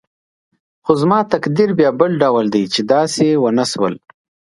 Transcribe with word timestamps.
خو 0.83 0.91
زما 1.01 1.19
تقدیر 1.33 1.69
بیا 1.77 1.89
بل 1.99 2.11
ډول 2.23 2.45
دی 2.53 2.63
چې 2.73 2.81
داسې 2.93 3.27
ونه 3.43 3.65
شول. 3.71 3.93